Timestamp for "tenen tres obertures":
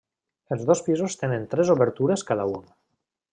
1.23-2.25